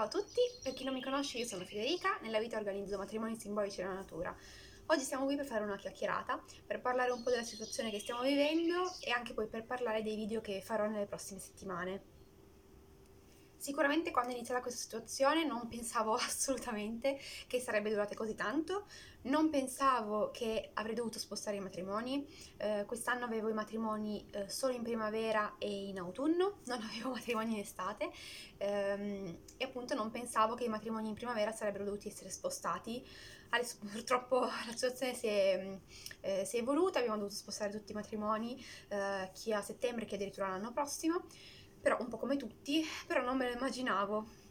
Ciao 0.00 0.08
a 0.08 0.12
tutti, 0.12 0.40
per 0.62 0.72
chi 0.72 0.84
non 0.84 0.94
mi 0.94 1.02
conosce 1.02 1.36
io 1.36 1.44
sono 1.44 1.62
Federica, 1.62 2.18
nella 2.22 2.38
vita 2.38 2.56
organizzo 2.56 2.96
matrimoni 2.96 3.36
simbolici 3.38 3.82
nella 3.82 3.92
natura. 3.92 4.34
Oggi 4.86 5.02
siamo 5.02 5.26
qui 5.26 5.36
per 5.36 5.44
fare 5.44 5.62
una 5.62 5.76
chiacchierata, 5.76 6.42
per 6.66 6.80
parlare 6.80 7.10
un 7.10 7.22
po' 7.22 7.28
della 7.28 7.42
situazione 7.42 7.90
che 7.90 7.98
stiamo 7.98 8.22
vivendo 8.22 8.94
e 9.02 9.10
anche 9.10 9.34
poi 9.34 9.46
per 9.46 9.66
parlare 9.66 10.02
dei 10.02 10.16
video 10.16 10.40
che 10.40 10.62
farò 10.62 10.86
nelle 10.86 11.04
prossime 11.04 11.38
settimane. 11.38 12.19
Sicuramente 13.60 14.10
quando 14.10 14.32
è 14.32 14.34
iniziata 14.36 14.62
questa 14.62 14.80
situazione 14.80 15.44
non 15.44 15.68
pensavo 15.68 16.14
assolutamente 16.16 17.20
che 17.46 17.60
sarebbe 17.60 17.90
durata 17.90 18.14
così 18.14 18.34
tanto, 18.34 18.86
non 19.24 19.50
pensavo 19.50 20.30
che 20.30 20.70
avrei 20.72 20.94
dovuto 20.94 21.18
spostare 21.18 21.58
i 21.58 21.60
matrimoni, 21.60 22.26
eh, 22.56 22.84
quest'anno 22.86 23.26
avevo 23.26 23.50
i 23.50 23.52
matrimoni 23.52 24.26
eh, 24.30 24.48
solo 24.48 24.72
in 24.72 24.82
primavera 24.82 25.56
e 25.58 25.88
in 25.88 25.98
autunno, 25.98 26.60
non 26.64 26.80
avevo 26.80 27.10
matrimoni 27.10 27.52
in 27.52 27.58
estate 27.58 28.10
ehm, 28.56 29.38
e 29.58 29.64
appunto 29.64 29.94
non 29.94 30.10
pensavo 30.10 30.54
che 30.54 30.64
i 30.64 30.68
matrimoni 30.68 31.08
in 31.08 31.14
primavera 31.14 31.52
sarebbero 31.52 31.84
dovuti 31.84 32.08
essere 32.08 32.30
spostati. 32.30 33.06
Adesso 33.50 33.76
purtroppo 33.92 34.40
la 34.40 34.70
situazione 34.70 35.12
si 35.12 35.26
è, 35.26 35.78
eh, 36.22 36.44
si 36.46 36.56
è 36.56 36.60
evoluta, 36.60 36.98
abbiamo 36.98 37.18
dovuto 37.18 37.34
spostare 37.34 37.70
tutti 37.70 37.92
i 37.92 37.94
matrimoni, 37.94 38.64
eh, 38.88 39.28
chi 39.34 39.52
a 39.52 39.60
settembre, 39.60 40.06
chi 40.06 40.14
addirittura 40.14 40.48
l'anno 40.48 40.72
prossimo 40.72 41.26
però 41.80 41.96
un 42.00 42.08
po' 42.08 42.18
come 42.18 42.36
tutti, 42.36 42.84
però 43.06 43.22
non 43.22 43.36
me 43.36 43.48
lo 43.48 43.56
immaginavo. 43.56 44.48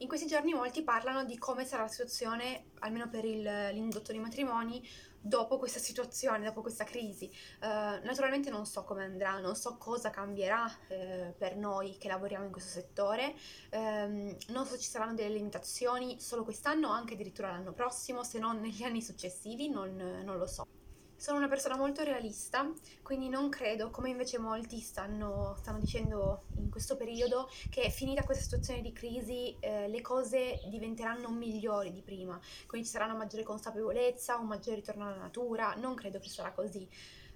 In 0.00 0.06
questi 0.06 0.28
giorni 0.28 0.54
molti 0.54 0.82
parlano 0.84 1.24
di 1.24 1.36
come 1.38 1.64
sarà 1.64 1.82
la 1.82 1.88
situazione, 1.88 2.66
almeno 2.80 3.08
per 3.08 3.24
il, 3.24 3.42
l'indotto 3.42 4.12
dei 4.12 4.20
matrimoni, 4.20 4.86
dopo 5.20 5.58
questa 5.58 5.80
situazione, 5.80 6.44
dopo 6.44 6.60
questa 6.60 6.84
crisi. 6.84 7.28
Uh, 7.60 8.04
naturalmente 8.04 8.48
non 8.48 8.64
so 8.64 8.84
come 8.84 9.02
andrà, 9.02 9.40
non 9.40 9.56
so 9.56 9.76
cosa 9.76 10.10
cambierà 10.10 10.64
uh, 10.64 11.34
per 11.36 11.56
noi 11.56 11.96
che 11.98 12.06
lavoriamo 12.06 12.44
in 12.44 12.52
questo 12.52 12.70
settore, 12.70 13.34
uh, 13.72 14.36
non 14.52 14.64
so 14.64 14.74
se 14.74 14.78
ci 14.78 14.88
saranno 14.88 15.14
delle 15.14 15.34
limitazioni 15.34 16.20
solo 16.20 16.44
quest'anno 16.44 16.88
o 16.88 16.92
anche 16.92 17.14
addirittura 17.14 17.50
l'anno 17.50 17.72
prossimo, 17.72 18.22
se 18.22 18.38
non 18.38 18.60
negli 18.60 18.84
anni 18.84 19.02
successivi, 19.02 19.68
non, 19.68 19.96
non 20.24 20.38
lo 20.38 20.46
so. 20.46 20.77
Sono 21.18 21.38
una 21.38 21.48
persona 21.48 21.76
molto 21.76 22.04
realista, 22.04 22.72
quindi 23.02 23.28
non 23.28 23.48
credo, 23.48 23.90
come 23.90 24.08
invece 24.08 24.38
molti 24.38 24.78
stanno, 24.78 25.56
stanno 25.58 25.80
dicendo 25.80 26.44
in 26.58 26.70
questo 26.70 26.96
periodo, 26.96 27.50
che 27.70 27.90
finita 27.90 28.22
questa 28.22 28.44
situazione 28.44 28.82
di 28.82 28.92
crisi 28.92 29.56
eh, 29.58 29.88
le 29.88 30.00
cose 30.00 30.60
diventeranno 30.66 31.28
migliori 31.30 31.90
di 31.90 32.02
prima, 32.02 32.40
quindi 32.68 32.86
ci 32.86 32.92
sarà 32.92 33.06
una 33.06 33.16
maggiore 33.16 33.42
consapevolezza, 33.42 34.36
un 34.36 34.46
maggiore 34.46 34.76
ritorno 34.76 35.08
alla 35.08 35.16
natura, 35.16 35.74
non 35.74 35.96
credo 35.96 36.20
che 36.20 36.28
sarà 36.28 36.52
così. 36.52 36.88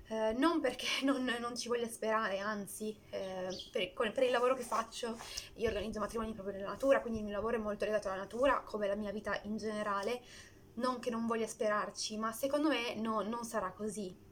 Eh, 0.07 0.33
non 0.35 0.61
perché 0.61 0.87
non, 1.03 1.25
non, 1.41 1.57
ci 1.57 1.67
voglia 1.67 1.89
sperare, 1.89 2.39
anzi, 2.39 2.97
eh, 3.11 3.49
per, 3.73 4.13
per, 4.13 4.23
il 4.23 4.31
lavoro 4.31 4.55
che 4.55 4.63
faccio, 4.63 5.19
io 5.55 5.69
organizzo 5.69 5.99
matrimoni 5.99 6.33
proprio 6.35 6.55
nella 6.55 6.69
natura, 6.69 7.01
quindi 7.01 7.19
il 7.19 7.25
mio 7.25 7.35
lavoro 7.35 7.57
è 7.57 7.61
molto 7.61 7.85
legato 7.85 8.07
alla 8.07 8.19
natura, 8.19 8.61
come 8.61 8.87
la 8.87 8.95
mia 8.95 9.11
vita 9.11 9.41
in 9.43 9.57
generale, 9.57 10.21
non 10.75 10.99
che 10.99 11.11
non 11.11 11.27
voglia 11.27 11.47
sperarci, 11.47 12.17
ma 12.17 12.33
secondo 12.33 12.69
me 12.69 12.95
no, 12.95 13.23
non 13.23 13.45
sarà 13.45 13.73
così 13.73 14.31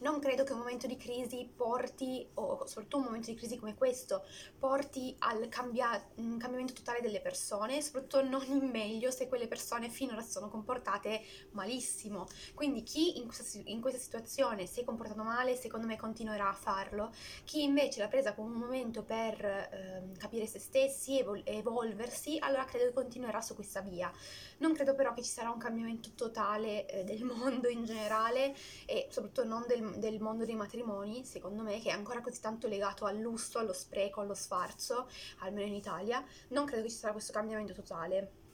non 0.00 0.18
credo 0.20 0.44
che 0.44 0.52
un 0.52 0.58
momento 0.58 0.86
di 0.86 0.96
crisi 0.96 1.50
porti, 1.54 2.26
o 2.34 2.66
soprattutto 2.66 2.98
un 2.98 3.04
momento 3.04 3.30
di 3.30 3.36
crisi 3.36 3.56
come 3.56 3.74
questo, 3.74 4.24
porti 4.58 5.14
al 5.20 5.48
cambia- 5.48 6.02
cambiamento 6.14 6.72
totale 6.72 7.00
delle 7.00 7.20
persone, 7.20 7.80
soprattutto 7.82 8.22
non 8.22 8.44
in 8.46 8.68
meglio 8.70 9.10
se 9.10 9.28
quelle 9.28 9.46
persone 9.48 9.88
finora 9.88 10.20
si 10.22 10.30
sono 10.30 10.48
comportate 10.48 11.22
malissimo. 11.52 12.26
Quindi 12.54 12.82
chi 12.82 13.18
in 13.18 13.26
questa, 13.26 13.58
in 13.64 13.80
questa 13.80 14.00
situazione 14.00 14.66
si 14.66 14.80
è 14.80 14.84
comportato 14.84 15.22
male, 15.22 15.56
secondo 15.56 15.86
me 15.86 15.96
continuerà 15.96 16.48
a 16.48 16.54
farlo. 16.54 17.12
Chi 17.44 17.62
invece 17.62 18.00
l'ha 18.00 18.08
presa 18.08 18.34
come 18.34 18.54
un 18.54 18.60
momento 18.60 19.02
per 19.02 19.44
eh, 19.44 20.02
capire 20.18 20.46
se 20.46 20.58
stessi, 20.58 21.18
evol- 21.18 21.42
evolversi, 21.44 22.38
allora 22.40 22.64
credo 22.64 22.86
che 22.86 22.92
continuerà 22.92 23.40
su 23.40 23.54
questa 23.54 23.80
via. 23.80 24.10
Non 24.58 24.72
credo 24.72 24.94
però 24.94 25.12
che 25.12 25.22
ci 25.22 25.30
sarà 25.30 25.50
un 25.50 25.58
cambiamento 25.58 26.10
totale 26.14 26.86
eh, 26.86 27.04
del 27.04 27.24
mondo 27.24 27.68
in 27.68 27.84
generale 27.84 28.54
e 28.86 29.08
soprattutto 29.10 29.44
non 29.44 29.65
del 29.66 29.98
del, 29.98 30.20
mondo 30.20 30.44
dei 30.44 30.54
matrimoni, 30.54 31.24
secondo 31.24 31.62
me, 31.62 31.80
che 31.80 31.90
è 31.90 31.92
ancora 31.92 32.20
così 32.20 32.40
tanto 32.40 32.68
legato 32.68 33.04
al 33.04 33.18
lusso, 33.18 33.58
allo 33.58 33.72
spreco, 33.72 34.20
allo 34.20 34.34
sfarzo, 34.34 35.08
almeno 35.40 35.66
in 35.66 35.74
Italia, 35.74 36.24
non 36.48 36.64
credo 36.64 36.82
che 36.82 36.90
ci 36.90 36.96
sarà 36.96 37.12
questo 37.12 37.32
cambiamento 37.32 37.72
totale. 37.74 38.44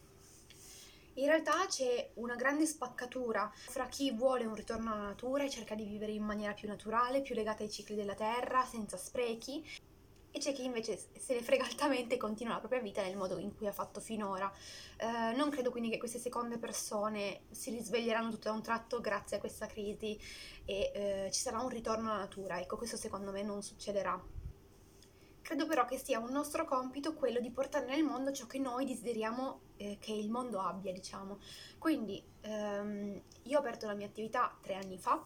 In 1.15 1.27
realtà 1.27 1.67
c'è 1.69 2.11
una 2.15 2.37
grande 2.37 2.65
spaccatura 2.65 3.51
fra 3.55 3.87
chi 3.87 4.13
vuole 4.13 4.47
un 4.47 4.55
ritorno 4.55 4.93
alla 4.93 5.09
natura 5.09 5.45
e 5.45 5.51
cerca 5.51 5.75
di 5.75 5.85
vivere 5.85 6.13
in 6.13 6.25
maniera 6.25 6.55
più 6.55 6.69
naturale, 6.69 7.21
più 7.21 7.35
legata 7.35 7.63
ai 7.63 7.71
cicli 7.71 7.95
della 7.95 8.15
terra, 8.15 8.65
senza 8.65 8.97
sprechi, 8.97 9.63
e 10.33 10.39
c'è 10.39 10.53
chi 10.53 10.65
invece 10.65 10.99
se 11.17 11.35
ne 11.35 11.43
frega 11.43 11.65
altamente 11.69 12.15
e 12.15 12.19
continua 12.19 12.55
la 12.55 12.59
propria 12.59 12.81
vita 12.81 13.03
nel 13.03 13.17
modo 13.17 13.39
in 13.39 13.55
cui 13.55 13.67
ha 13.67 13.73
fatto 13.73 14.01
finora. 14.01 14.53
Eh, 14.97 15.37
non 15.37 15.51
credo 15.51 15.71
quindi 15.71 15.91
che 15.91 15.99
queste 15.99 16.19
seconde 16.19 16.59
persone 16.59 17.43
si 17.51 17.71
risveglieranno 17.71 18.31
tutto 18.31 18.49
da 18.49 18.55
un 18.55 18.63
tratto 18.63 19.01
grazie 19.01 19.37
a 19.37 19.41
questa 19.41 19.67
crisi 19.67 20.19
e 20.65 20.91
eh, 20.95 21.31
ci 21.31 21.41
sarà 21.41 21.61
un 21.61 21.69
ritorno 21.69 22.11
alla 22.11 22.21
natura. 22.21 22.59
Ecco, 22.59 22.77
questo 22.77 22.97
secondo 22.97 23.31
me 23.31 23.43
non 23.43 23.63
succederà. 23.63 24.42
Credo 25.53 25.67
però 25.67 25.85
che 25.85 25.99
sia 25.99 26.19
un 26.19 26.31
nostro 26.31 26.65
compito 26.65 27.13
quello 27.13 27.39
di 27.39 27.51
portare 27.51 27.85
nel 27.85 28.03
mondo 28.03 28.33
ciò 28.33 28.47
che 28.47 28.59
noi 28.59 28.87
desideriamo 28.87 29.61
eh, 29.77 29.99
che 30.01 30.11
il 30.11 30.31
mondo 30.31 30.59
abbia, 30.59 30.93
diciamo. 30.93 31.41
Quindi 31.77 32.25
ehm, 32.41 33.21
io 33.43 33.57
ho 33.59 33.61
aperto 33.61 33.85
la 33.85 33.93
mia 33.93 34.07
attività 34.07 34.57
tre 34.63 34.77
anni 34.77 34.97
fa, 34.97 35.23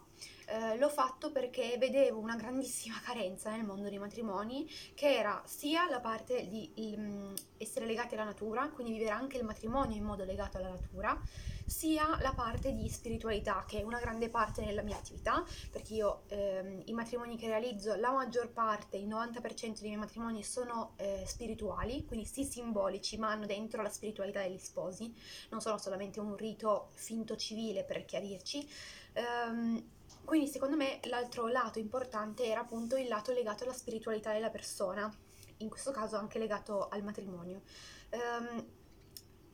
eh, 0.46 0.76
l'ho 0.78 0.88
fatto 0.88 1.30
perché 1.30 1.76
vedevo 1.78 2.18
una 2.18 2.34
grandissima 2.34 2.98
carenza 3.06 3.52
nel 3.52 3.64
mondo 3.64 3.88
dei 3.88 3.98
matrimoni, 3.98 4.68
che 4.94 5.14
era 5.14 5.40
sia 5.44 5.88
la 5.88 6.00
parte 6.00 6.48
di 6.48 6.72
il, 6.74 7.32
essere 7.58 7.86
legati 7.86 8.14
alla 8.14 8.24
natura, 8.24 8.68
quindi 8.70 8.92
vivere 8.92 9.10
anche 9.10 9.36
il 9.36 9.44
matrimonio 9.44 9.96
in 9.96 10.04
modo 10.04 10.24
legato 10.24 10.58
alla 10.58 10.68
natura, 10.68 11.20
sia 11.66 12.18
la 12.20 12.32
parte 12.32 12.72
di 12.72 12.88
spiritualità, 12.88 13.64
che 13.66 13.80
è 13.80 13.82
una 13.82 13.98
grande 13.98 14.28
parte 14.28 14.64
nella 14.64 14.82
mia 14.82 14.96
attività, 14.96 15.44
perché 15.70 15.94
io 15.94 16.22
ehm, 16.28 16.82
i 16.84 16.92
matrimoni 16.92 17.36
che 17.36 17.48
realizzo, 17.48 17.94
la 17.96 18.12
maggior 18.12 18.50
parte, 18.50 18.96
il 18.96 19.08
90% 19.08 19.80
dei 19.80 19.88
miei 19.88 19.96
matrimoni 19.96 20.42
sono 20.44 20.92
eh, 20.96 21.24
spirituali, 21.26 22.04
quindi 22.06 22.24
sì 22.24 22.44
simbolici, 22.44 23.18
ma 23.18 23.30
hanno 23.30 23.46
dentro 23.46 23.82
la 23.82 23.88
spiritualità 23.88 24.42
degli 24.42 24.58
sposi, 24.58 25.12
non 25.50 25.60
sono 25.60 25.78
solamente 25.78 26.20
un 26.20 26.36
rito 26.36 26.90
finto 26.92 27.36
civile 27.36 27.84
per 27.84 28.04
chiarirci. 28.04 28.68
Um, 29.14 29.82
quindi 30.24 30.48
secondo 30.48 30.76
me 30.76 30.98
l'altro 31.04 31.46
lato 31.46 31.78
importante 31.78 32.44
era 32.44 32.60
appunto 32.60 32.96
il 32.96 33.06
lato 33.06 33.32
legato 33.32 33.62
alla 33.64 33.72
spiritualità 33.72 34.32
della 34.32 34.50
persona, 34.50 35.12
in 35.58 35.68
questo 35.68 35.90
caso 35.90 36.16
anche 36.16 36.38
legato 36.38 36.88
al 36.88 37.02
matrimonio. 37.02 37.62
Um, 38.10 38.64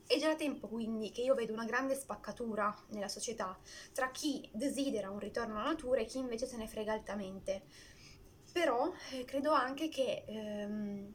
è 0.05 0.17
già 0.17 0.27
da 0.27 0.35
tempo 0.35 0.67
quindi 0.67 1.11
che 1.11 1.21
io 1.21 1.33
vedo 1.33 1.53
una 1.53 1.65
grande 1.65 1.95
spaccatura 1.95 2.75
nella 2.89 3.07
società 3.07 3.57
tra 3.93 4.11
chi 4.11 4.47
desidera 4.53 5.09
un 5.09 5.19
ritorno 5.19 5.55
alla 5.55 5.69
natura 5.69 6.01
e 6.01 6.05
chi 6.05 6.19
invece 6.19 6.45
se 6.45 6.57
ne 6.57 6.67
frega 6.67 6.93
altamente. 6.93 7.63
Però 8.51 8.91
eh, 9.11 9.25
credo 9.25 9.51
anche 9.51 9.89
che 9.89 10.25
ehm, 10.27 11.13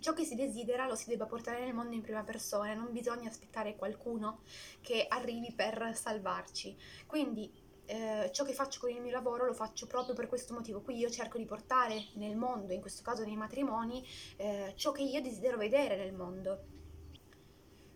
ciò 0.00 0.12
che 0.12 0.24
si 0.24 0.34
desidera 0.34 0.86
lo 0.86 0.94
si 0.94 1.08
debba 1.08 1.26
portare 1.26 1.60
nel 1.64 1.74
mondo 1.74 1.94
in 1.94 2.00
prima 2.00 2.24
persona, 2.24 2.74
non 2.74 2.92
bisogna 2.92 3.28
aspettare 3.28 3.76
qualcuno 3.76 4.42
che 4.80 5.06
arrivi 5.08 5.52
per 5.52 5.92
salvarci. 5.94 6.76
Quindi 7.06 7.52
eh, 7.86 8.30
ciò 8.32 8.44
che 8.44 8.52
faccio 8.52 8.80
con 8.80 8.90
il 8.90 9.00
mio 9.00 9.12
lavoro 9.12 9.46
lo 9.46 9.54
faccio 9.54 9.86
proprio 9.86 10.14
per 10.14 10.28
questo 10.28 10.54
motivo. 10.54 10.80
Qui 10.80 10.96
io 10.96 11.10
cerco 11.10 11.38
di 11.38 11.44
portare 11.44 12.08
nel 12.14 12.36
mondo, 12.36 12.72
in 12.72 12.80
questo 12.80 13.02
caso 13.02 13.24
nei 13.24 13.36
matrimoni, 13.36 14.04
eh, 14.36 14.72
ciò 14.76 14.92
che 14.92 15.02
io 15.02 15.20
desidero 15.20 15.56
vedere 15.56 15.96
nel 15.96 16.12
mondo. 16.12 16.73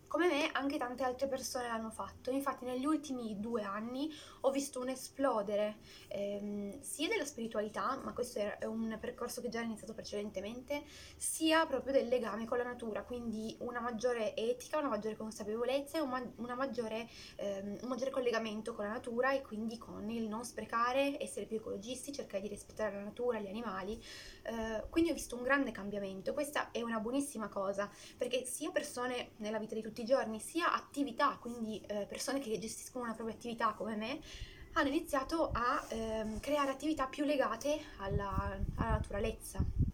Come 0.08 0.26
me 0.26 0.50
anche 0.52 0.78
tante 0.78 1.02
altre 1.04 1.28
persone 1.28 1.66
l'hanno 1.66 1.90
fatto, 1.90 2.30
infatti 2.30 2.64
negli 2.64 2.86
ultimi 2.86 3.38
due 3.38 3.62
anni 3.62 4.10
ho 4.40 4.50
visto 4.50 4.80
un 4.80 4.88
esplodere 4.88 5.76
ehm, 6.08 6.80
sia 6.80 7.08
della 7.08 7.26
spiritualità, 7.26 8.00
ma 8.02 8.14
questo 8.14 8.38
è 8.38 8.64
un 8.64 8.96
percorso 8.98 9.42
che 9.42 9.50
già 9.50 9.58
era 9.58 9.66
iniziato 9.66 9.92
precedentemente, 9.92 10.82
sia 11.14 11.66
proprio 11.66 11.92
del 11.92 12.08
legame 12.08 12.46
con 12.46 12.56
la 12.56 12.64
natura, 12.64 13.02
quindi 13.02 13.54
una 13.60 13.80
maggiore 13.80 14.34
etica, 14.34 14.78
una 14.78 14.88
maggiore 14.88 15.14
consapevolezza 15.14 15.98
e 15.98 16.00
un, 16.00 16.08
ma- 16.08 16.54
maggiore, 16.54 17.06
ehm, 17.36 17.76
un 17.82 17.88
maggiore 17.88 18.10
collegamento 18.10 18.72
con 18.72 18.86
la 18.86 18.92
natura 18.92 19.32
e 19.32 19.42
quindi 19.42 19.76
con 19.76 20.08
il 20.08 20.26
non 20.26 20.42
sprecare, 20.42 21.22
essere 21.22 21.44
più 21.44 21.58
ecologisti, 21.58 22.12
cercare 22.12 22.40
di 22.42 22.48
rispettare 22.48 22.94
la 22.94 23.02
natura, 23.02 23.40
gli 23.40 23.48
animali. 23.48 24.02
Eh, 24.42 24.84
quindi 24.88 25.10
ho 25.10 25.14
visto 25.14 25.36
un 25.36 25.42
grande 25.42 25.70
cambiamento, 25.70 26.32
questa 26.32 26.70
è 26.70 26.80
una 26.80 26.98
buonissima 26.98 27.48
cosa, 27.48 27.90
perché 28.16 28.46
sia 28.46 28.70
persone 28.70 29.32
nella 29.36 29.58
vita 29.58 29.74
di 29.74 29.82
tutti 29.82 29.96
tutti 29.98 30.02
i 30.02 30.04
giorni, 30.04 30.38
sia 30.38 30.72
attività, 30.72 31.36
quindi 31.40 31.80
eh, 31.86 32.06
persone 32.08 32.38
che 32.38 32.56
gestiscono 32.58 33.04
una 33.04 33.14
propria 33.14 33.34
attività 33.34 33.72
come 33.72 33.96
me, 33.96 34.20
hanno 34.74 34.88
iniziato 34.88 35.50
a 35.52 35.84
ehm, 35.88 36.38
creare 36.38 36.70
attività 36.70 37.06
più 37.06 37.24
legate 37.24 37.80
alla, 37.96 38.56
alla 38.76 38.90
naturalezza 38.90 39.87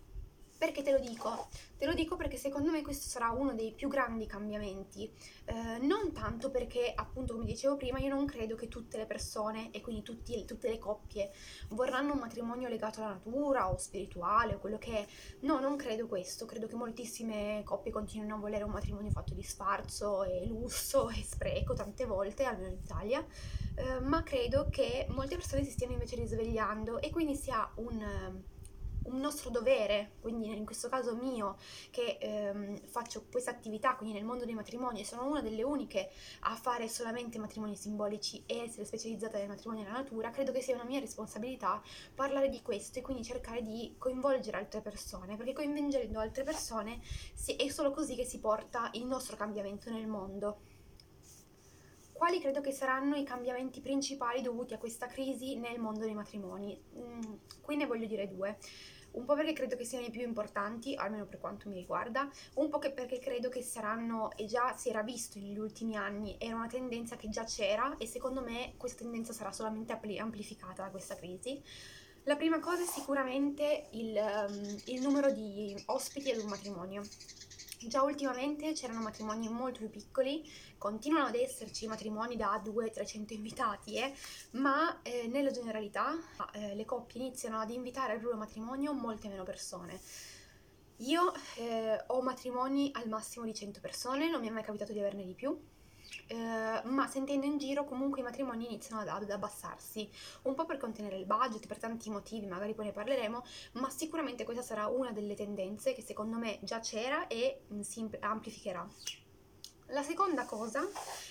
Perché 0.64 0.80
te 0.80 0.92
lo 0.92 0.98
dico? 0.98 1.48
Te 1.76 1.84
lo 1.84 1.92
dico 1.92 2.16
perché 2.16 2.38
secondo 2.38 2.70
me 2.70 2.80
questo 2.80 3.06
sarà 3.06 3.28
uno 3.28 3.52
dei 3.52 3.72
più 3.72 3.86
grandi 3.86 4.24
cambiamenti, 4.24 5.12
eh, 5.44 5.76
non 5.82 6.10
tanto 6.14 6.50
perché 6.50 6.90
appunto 6.94 7.34
come 7.34 7.44
dicevo 7.44 7.76
prima 7.76 7.98
io 7.98 8.08
non 8.08 8.24
credo 8.24 8.54
che 8.54 8.68
tutte 8.68 8.96
le 8.96 9.04
persone 9.04 9.70
e 9.72 9.82
quindi 9.82 10.00
tutti, 10.00 10.46
tutte 10.46 10.70
le 10.70 10.78
coppie 10.78 11.32
vorranno 11.68 12.14
un 12.14 12.18
matrimonio 12.18 12.68
legato 12.68 13.02
alla 13.02 13.12
natura 13.12 13.70
o 13.70 13.76
spirituale 13.76 14.54
o 14.54 14.58
quello 14.58 14.78
che 14.78 15.00
è, 15.00 15.06
no 15.40 15.60
non 15.60 15.76
credo 15.76 16.06
questo, 16.06 16.46
credo 16.46 16.66
che 16.66 16.76
moltissime 16.76 17.60
coppie 17.62 17.92
continuino 17.92 18.36
a 18.36 18.38
volere 18.38 18.64
un 18.64 18.70
matrimonio 18.70 19.10
fatto 19.10 19.34
di 19.34 19.42
sfarzo 19.42 20.24
e 20.24 20.46
lusso 20.46 21.10
e 21.10 21.22
spreco 21.22 21.74
tante 21.74 22.06
volte, 22.06 22.44
almeno 22.44 22.68
in 22.68 22.78
Italia, 22.82 23.22
eh, 23.74 24.00
ma 24.00 24.22
credo 24.22 24.68
che 24.70 25.04
molte 25.10 25.36
persone 25.36 25.62
si 25.62 25.72
stiano 25.72 25.92
invece 25.92 26.16
risvegliando 26.16 27.02
e 27.02 27.10
quindi 27.10 27.34
sia 27.36 27.70
un 27.74 28.42
un 29.04 29.18
nostro 29.18 29.50
dovere, 29.50 30.12
quindi 30.20 30.54
in 30.54 30.64
questo 30.64 30.88
caso 30.88 31.14
mio, 31.14 31.56
che 31.90 32.18
ehm, 32.20 32.78
faccio 32.86 33.26
questa 33.30 33.50
attività, 33.50 33.94
quindi 33.96 34.14
nel 34.14 34.24
mondo 34.24 34.44
dei 34.44 34.54
matrimoni, 34.54 35.00
e 35.00 35.04
sono 35.04 35.26
una 35.26 35.40
delle 35.40 35.62
uniche 35.62 36.10
a 36.40 36.54
fare 36.54 36.88
solamente 36.88 37.38
matrimoni 37.38 37.76
simbolici 37.76 38.42
e 38.46 38.58
essere 38.58 38.84
specializzata 38.84 39.38
nel 39.38 39.48
matrimonio 39.48 39.84
nella 39.84 39.98
natura, 39.98 40.30
credo 40.30 40.52
che 40.52 40.60
sia 40.60 40.74
una 40.74 40.84
mia 40.84 41.00
responsabilità 41.00 41.82
parlare 42.14 42.48
di 42.48 42.62
questo 42.62 42.98
e 42.98 43.02
quindi 43.02 43.22
cercare 43.24 43.62
di 43.62 43.94
coinvolgere 43.98 44.56
altre 44.56 44.80
persone, 44.80 45.36
perché 45.36 45.52
coinvolgendo 45.52 46.18
altre 46.18 46.42
persone 46.42 47.00
si, 47.34 47.56
è 47.56 47.68
solo 47.68 47.90
così 47.90 48.14
che 48.14 48.24
si 48.24 48.38
porta 48.38 48.90
il 48.94 49.06
nostro 49.06 49.36
cambiamento 49.36 49.90
nel 49.90 50.06
mondo. 50.06 50.72
Quali 52.24 52.40
credo 52.40 52.62
che 52.62 52.72
saranno 52.72 53.16
i 53.16 53.22
cambiamenti 53.22 53.82
principali 53.82 54.40
dovuti 54.40 54.72
a 54.72 54.78
questa 54.78 55.08
crisi 55.08 55.56
nel 55.56 55.78
mondo 55.78 56.06
dei 56.06 56.14
matrimoni? 56.14 56.74
Mm, 56.96 57.34
qui 57.60 57.76
ne 57.76 57.84
voglio 57.84 58.06
dire 58.06 58.26
due 58.28 58.56
un 59.10 59.26
po' 59.26 59.34
perché 59.34 59.52
credo 59.52 59.76
che 59.76 59.84
siano 59.84 60.06
i 60.06 60.10
più 60.10 60.22
importanti, 60.22 60.94
almeno 60.94 61.26
per 61.26 61.38
quanto 61.38 61.68
mi 61.68 61.74
riguarda, 61.74 62.26
un 62.54 62.70
po' 62.70 62.78
perché 62.78 63.18
credo 63.18 63.50
che 63.50 63.60
saranno, 63.60 64.30
e 64.36 64.46
già 64.46 64.74
si 64.74 64.88
era 64.88 65.02
visto 65.02 65.38
negli 65.38 65.58
ultimi 65.58 65.98
anni, 65.98 66.36
era 66.38 66.54
una 66.54 66.66
tendenza 66.66 67.14
che 67.16 67.28
già 67.28 67.44
c'era 67.44 67.94
e 67.98 68.06
secondo 68.06 68.40
me 68.40 68.72
questa 68.78 69.02
tendenza 69.02 69.34
sarà 69.34 69.52
solamente 69.52 69.92
amplificata 69.92 70.82
da 70.82 70.88
questa 70.88 71.16
crisi. 71.16 71.62
La 72.22 72.36
prima 72.36 72.58
cosa 72.58 72.84
è 72.84 72.86
sicuramente 72.86 73.88
il, 73.90 74.16
um, 74.16 74.80
il 74.86 75.02
numero 75.02 75.30
di 75.30 75.76
ospiti 75.88 76.30
ad 76.30 76.38
un 76.38 76.48
matrimonio. 76.48 77.02
Già 77.80 78.02
ultimamente 78.02 78.72
c'erano 78.72 79.00
matrimoni 79.00 79.48
molto 79.48 79.80
più 79.80 79.90
piccoli, 79.90 80.48
continuano 80.78 81.26
ad 81.26 81.34
esserci 81.34 81.86
matrimoni 81.86 82.36
da 82.36 82.60
200-300 82.64 83.34
invitati, 83.34 83.96
eh, 83.96 84.14
ma 84.52 85.02
eh, 85.02 85.26
nella 85.26 85.50
generalità 85.50 86.12
eh, 86.52 86.74
le 86.74 86.84
coppie 86.84 87.20
iniziano 87.20 87.58
ad 87.58 87.70
invitare 87.70 88.12
al 88.14 88.22
loro 88.22 88.36
matrimonio 88.36 88.92
molte 88.92 89.28
meno 89.28 89.42
persone. 89.42 90.00
Io 90.98 91.32
eh, 91.56 92.02
ho 92.06 92.22
matrimoni 92.22 92.90
al 92.94 93.08
massimo 93.08 93.44
di 93.44 93.52
100 93.52 93.80
persone, 93.80 94.30
non 94.30 94.40
mi 94.40 94.48
è 94.48 94.50
mai 94.50 94.62
capitato 94.62 94.92
di 94.92 95.00
averne 95.00 95.24
di 95.24 95.34
più, 95.34 95.58
eh, 96.26 96.80
ma 96.84 97.06
sentendo 97.06 97.46
in 97.46 97.58
giro 97.58 97.84
comunque 97.84 98.20
i 98.20 98.24
matrimoni 98.24 98.66
iniziano 98.66 99.02
ad, 99.02 99.08
ad, 99.08 99.30
abbassarsi, 99.30 100.08
un 100.42 100.54
po' 100.54 100.64
per 100.64 100.76
contenere 100.76 101.16
il 101.16 101.26
budget, 101.26 101.66
per 101.66 101.78
tanti 101.78 102.10
motivi, 102.10 102.46
magari 102.46 102.74
poi 102.74 102.86
ne 102.86 102.92
parleremo, 102.92 103.44
ma 103.72 103.90
sicuramente 103.90 104.44
questa 104.44 104.62
sarà 104.62 104.86
una 104.86 105.12
delle 105.12 105.34
tendenze 105.34 105.92
che 105.92 106.02
secondo 106.02 106.36
me 106.36 106.58
già 106.62 106.80
c'era 106.80 107.26
e 107.26 107.62
mh, 107.66 107.76
mm, 107.76 107.80
si 107.80 108.08
amplificherà. 108.20 108.88
La 109.88 110.02
seconda 110.02 110.46
cosa 110.46 110.82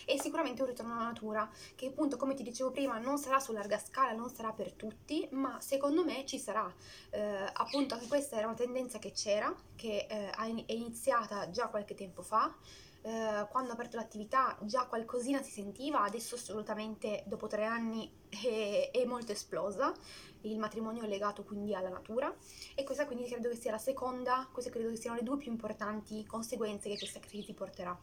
è 0.05 0.15
sicuramente 0.17 0.61
un 0.61 0.67
ritorno 0.67 0.93
alla 0.93 1.05
natura, 1.05 1.49
che 1.75 1.87
appunto 1.87 2.17
come 2.17 2.35
ti 2.35 2.43
dicevo 2.43 2.69
prima 2.69 2.99
non 2.99 3.17
sarà 3.17 3.39
su 3.39 3.51
larga 3.51 3.79
scala, 3.79 4.11
non 4.11 4.29
sarà 4.29 4.51
per 4.51 4.73
tutti, 4.73 5.27
ma 5.31 5.59
secondo 5.59 6.05
me 6.05 6.23
ci 6.25 6.37
sarà. 6.37 6.71
Eh, 7.09 7.49
appunto 7.51 7.95
anche 7.95 8.07
questa 8.07 8.37
era 8.37 8.45
una 8.45 8.55
tendenza 8.55 8.99
che 8.99 9.11
c'era, 9.11 9.53
che 9.75 10.05
eh, 10.07 10.29
è 10.29 10.71
iniziata 10.71 11.49
già 11.49 11.67
qualche 11.67 11.95
tempo 11.95 12.21
fa, 12.21 12.55
eh, 13.05 13.47
quando 13.49 13.71
ho 13.71 13.73
aperto 13.73 13.97
l'attività 13.97 14.57
già 14.61 14.85
qualcosina 14.85 15.41
si 15.41 15.51
sentiva, 15.51 16.03
adesso 16.03 16.35
assolutamente 16.35 17.23
dopo 17.25 17.47
tre 17.47 17.65
anni 17.65 18.09
è, 18.29 18.91
è 18.91 19.05
molto 19.05 19.33
esplosa, 19.33 19.93
il 20.41 20.57
matrimonio 20.57 21.03
è 21.03 21.07
legato 21.07 21.43
quindi 21.43 21.75
alla 21.75 21.89
natura. 21.89 22.33
E 22.75 22.83
questa 22.83 23.05
quindi 23.05 23.25
credo 23.25 23.49
che 23.49 23.55
sia 23.55 23.71
la 23.71 23.77
seconda, 23.77 24.47
queste 24.51 24.71
credo 24.71 24.89
che 24.89 24.95
siano 24.95 25.17
le 25.17 25.23
due 25.23 25.37
più 25.37 25.51
importanti 25.51 26.25
conseguenze 26.25 26.89
che 26.89 26.97
questa 26.97 27.19
crisi 27.19 27.53
porterà. 27.53 27.97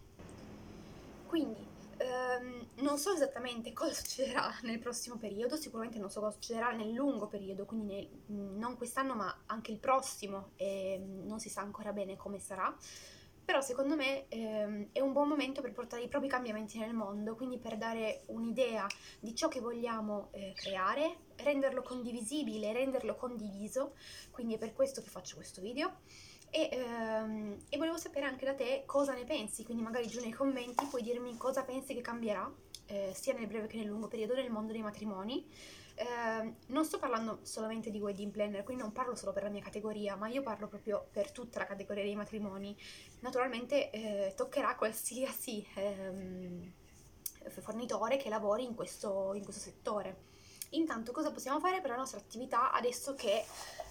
Quindi 1.27 1.67
ehm, 1.97 2.67
non 2.81 2.99
so 2.99 3.15
esattamente 3.15 3.73
cosa 3.75 3.95
succederà 3.95 4.53
nel 4.65 4.81
prossimo 4.81 5.17
periodo, 5.17 5.57
sicuramente 5.57 5.99
non 5.99 6.11
so 6.11 6.21
cosa 6.21 6.33
succederà 6.33 6.73
nel 6.73 6.93
lungo 6.93 7.27
periodo, 7.27 7.65
quindi 7.65 7.87
nel, 7.87 8.09
non 8.27 8.77
quest'anno 8.77 9.15
ma 9.15 9.45
anche 9.47 9.73
il 9.73 9.79
prossimo 9.79 10.51
e 10.57 11.03
non 11.25 11.41
si 11.41 11.49
sa 11.49 11.63
ancora 11.63 11.95
bene 11.95 12.17
come 12.17 12.39
sarà 12.39 12.77
però 13.51 13.63
secondo 13.63 13.97
me 13.97 14.27
ehm, 14.29 14.91
è 14.93 15.01
un 15.01 15.11
buon 15.11 15.27
momento 15.27 15.61
per 15.61 15.73
portare 15.73 16.05
i 16.05 16.09
propri 16.09 16.29
cambiamenti 16.29 16.79
nel 16.79 16.95
mondo, 16.95 17.35
quindi 17.35 17.59
per 17.59 17.77
dare 17.77 18.23
un'idea 18.27 18.87
di 19.19 19.35
ciò 19.35 19.49
che 19.49 19.59
vogliamo 19.59 20.29
eh, 20.31 20.53
creare, 20.55 21.17
renderlo 21.35 21.83
condivisibile, 21.83 22.73
renderlo 22.73 23.17
condiviso, 23.17 23.97
quindi 24.31 24.55
è 24.55 24.59
per 24.59 24.73
questo 24.73 25.03
che 25.03 25.09
faccio 25.09 25.35
questo 25.35 25.61
video. 25.61 26.03
E, 26.49 26.69
ehm, 26.71 27.57
e 27.69 27.77
volevo 27.77 27.97
sapere 27.97 28.27
anche 28.27 28.45
da 28.45 28.55
te 28.55 28.85
cosa 28.87 29.15
ne 29.15 29.25
pensi, 29.25 29.65
quindi 29.65 29.83
magari 29.83 30.07
giù 30.07 30.21
nei 30.21 30.31
commenti 30.31 30.87
puoi 30.87 31.03
dirmi 31.03 31.37
cosa 31.37 31.65
pensi 31.65 31.93
che 31.93 32.03
cambierà, 32.03 32.49
eh, 32.87 33.11
sia 33.15 33.35
nel 33.35 33.49
breve 33.49 33.67
che 33.67 33.79
nel 33.79 33.87
lungo 33.87 34.07
periodo 34.07 34.35
nel 34.35 34.53
mondo 34.53 34.71
dei 34.71 34.83
matrimoni 34.83 35.45
eh, 36.01 36.55
non 36.69 36.85
sto 36.87 36.99
parlando 36.99 37.41
solamente 37.43 37.91
di 37.91 38.01
wedding 38.01 38.33
planner, 38.33 38.65
quindi 38.65 38.83
non 38.83 38.93
parlo 38.93 39.15
solo 39.15 39.35
per 39.35 39.43
la 39.43 39.51
mia 39.51 39.61
categoria, 39.61 40.17
ma 40.17 40.29
io 40.29 40.41
parlo 40.41 40.67
proprio 40.67 41.07
per 41.13 41.31
tutta 41.31 41.59
la 41.59 41.67
categoria 41.67 42.03
dei 42.03 42.17
matrimoni. 42.17 42.75
Naturalmente 43.21 43.91
eh, 43.91 44.33
toccherà 44.35 44.77
qualsiasi 44.77 45.67
ehm, 45.75 46.73
fornitore 47.49 48.17
che 48.17 48.31
lavori 48.31 48.65
in 48.65 48.75
questo, 48.75 49.35
in 49.35 49.45
questo 49.45 49.61
settore. 49.61 50.29
Intanto 50.71 51.13
cosa 51.13 51.33
possiamo 51.33 51.61
fare 51.61 51.83
per 51.83 51.91
la 51.91 51.97
nostra 51.97 52.19
attività 52.19 52.73
adesso 52.73 53.15
che 53.15 53.45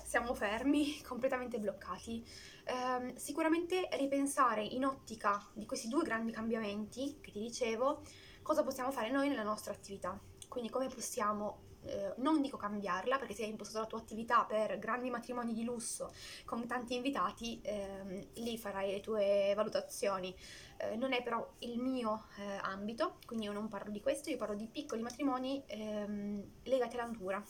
siamo 0.04 0.34
fermi, 0.34 1.00
completamente 1.06 1.60
bloccati? 1.60 2.26
Eh, 2.64 3.14
sicuramente 3.20 3.88
ripensare 3.92 4.64
in 4.64 4.84
ottica 4.84 5.48
di 5.54 5.68
questi 5.68 5.88
due 5.88 6.02
grandi 6.02 6.32
cambiamenti 6.32 7.20
che 7.22 7.32
ti 7.32 7.40
dicevo, 7.40 8.02
cosa 8.42 8.64
possiamo 8.64 8.90
fare 8.90 9.12
noi 9.12 9.30
nella 9.30 9.44
nostra 9.44 9.74
attività. 9.74 10.20
Quindi 10.48 10.72
come 10.72 10.88
possiamo 10.88 11.68
eh, 11.86 12.14
non 12.18 12.42
dico 12.42 12.58
cambiarla 12.58 13.18
perché 13.18 13.34
se 13.34 13.44
hai 13.44 13.50
impostato 13.50 13.82
la 13.82 13.90
tua 13.90 14.00
attività 14.00 14.44
per 14.46 14.80
grandi 14.80 15.10
matrimoni 15.10 15.54
di 15.54 15.64
lusso 15.64 16.14
con 16.46 16.66
tanti 16.68 16.96
invitati, 16.96 17.60
ehm, 17.62 18.28
lì 18.36 18.58
farai 18.58 18.92
le 18.92 19.00
tue 19.00 19.54
valutazioni. 19.56 20.36
Eh, 20.78 20.96
non 20.96 21.14
è 21.14 21.22
però 21.24 21.56
il 21.60 21.78
mio 21.80 22.26
eh, 22.38 22.58
ambito, 22.62 23.18
quindi 23.26 23.46
io 23.46 23.52
non 23.52 23.68
parlo 23.68 23.92
di 23.92 24.02
questo, 24.02 24.30
io 24.30 24.38
parlo 24.38 24.56
di 24.56 24.68
piccoli 24.68 25.02
matrimoni 25.02 25.64
ehm, 25.68 26.44
legati 26.64 26.96
alla 26.96 27.08
natura. 27.08 27.44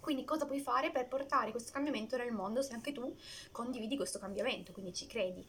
Quindi 0.00 0.24
cosa 0.24 0.46
puoi 0.46 0.60
fare 0.60 0.90
per 0.90 1.08
portare 1.08 1.50
questo 1.50 1.72
cambiamento 1.72 2.16
nel 2.16 2.32
mondo 2.32 2.62
se 2.62 2.72
anche 2.72 2.92
tu 2.92 3.14
condividi 3.52 3.96
questo 3.96 4.18
cambiamento, 4.18 4.72
quindi 4.72 4.94
ci 4.94 5.06
credi. 5.06 5.46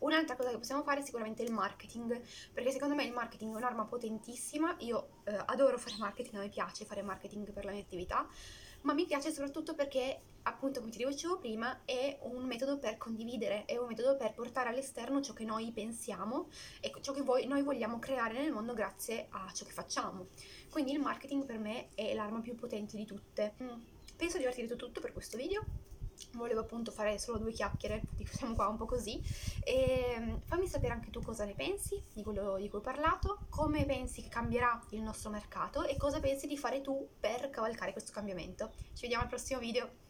Un'altra 0.00 0.36
cosa 0.36 0.50
che 0.50 0.58
possiamo 0.58 0.82
fare 0.82 1.00
è 1.00 1.04
sicuramente 1.04 1.42
il 1.42 1.52
marketing, 1.52 2.20
perché 2.52 2.70
secondo 2.70 2.94
me 2.94 3.04
il 3.04 3.12
marketing 3.12 3.52
è 3.52 3.56
un'arma 3.56 3.84
potentissima, 3.84 4.76
io 4.80 5.22
eh, 5.24 5.36
adoro 5.46 5.78
fare 5.78 5.96
marketing, 5.98 6.36
a 6.36 6.40
me 6.40 6.48
piace 6.48 6.84
fare 6.84 7.02
marketing 7.02 7.52
per 7.52 7.64
la 7.64 7.72
mia 7.72 7.80
attività, 7.80 8.28
ma 8.82 8.92
mi 8.92 9.06
piace 9.06 9.32
soprattutto 9.32 9.74
perché, 9.74 10.20
appunto, 10.42 10.78
come 10.80 10.92
ti 10.92 11.04
dicevo 11.04 11.38
prima, 11.38 11.80
è 11.84 12.18
un 12.22 12.44
metodo 12.44 12.78
per 12.78 12.96
condividere, 12.96 13.64
è 13.64 13.76
un 13.76 13.88
metodo 13.88 14.16
per 14.16 14.32
portare 14.34 14.68
all'esterno 14.68 15.20
ciò 15.20 15.32
che 15.32 15.44
noi 15.44 15.72
pensiamo 15.72 16.48
e 16.80 16.92
ciò 17.00 17.12
che 17.12 17.22
voi, 17.22 17.46
noi 17.46 17.62
vogliamo 17.62 17.98
creare 17.98 18.34
nel 18.34 18.52
mondo 18.52 18.74
grazie 18.74 19.26
a 19.30 19.50
ciò 19.52 19.64
che 19.64 19.72
facciamo. 19.72 20.28
Quindi 20.70 20.92
il 20.92 21.00
marketing 21.00 21.44
per 21.44 21.58
me 21.58 21.88
è 21.94 22.14
l'arma 22.14 22.40
più 22.40 22.54
potente 22.54 22.96
di 22.96 23.04
tutte. 23.04 23.54
Mm. 23.62 23.80
Penso 24.16 24.38
di 24.38 24.44
aver 24.44 24.56
detto 24.56 24.76
tutto 24.76 25.00
per 25.00 25.12
questo 25.12 25.36
video 25.36 25.87
volevo 26.32 26.60
appunto 26.60 26.90
fare 26.90 27.18
solo 27.18 27.38
due 27.38 27.52
chiacchiere, 27.52 28.02
siamo 28.30 28.54
qua 28.54 28.68
un 28.68 28.76
po' 28.76 28.86
così, 28.86 29.20
e 29.64 30.16
mm, 30.18 30.36
fammi 30.44 30.66
sapere 30.66 30.92
anche 30.92 31.10
tu 31.10 31.20
cosa 31.20 31.44
ne 31.44 31.54
pensi 31.54 32.02
di 32.12 32.22
quello 32.22 32.56
di 32.56 32.68
cui 32.68 32.78
ho 32.78 32.82
parlato, 32.82 33.46
come 33.48 33.84
pensi 33.84 34.22
che 34.22 34.28
cambierà 34.28 34.80
il 34.90 35.02
nostro 35.02 35.30
mercato 35.30 35.84
e 35.84 35.96
cosa 35.96 36.20
pensi 36.20 36.46
di 36.46 36.56
fare 36.56 36.80
tu 36.80 37.08
per 37.18 37.50
cavalcare 37.50 37.92
questo 37.92 38.12
cambiamento. 38.12 38.70
Ci 38.94 39.02
vediamo 39.02 39.22
al 39.22 39.28
prossimo 39.28 39.60
video! 39.60 40.07